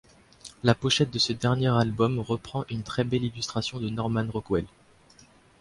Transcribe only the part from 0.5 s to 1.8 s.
La pochette de ce dernier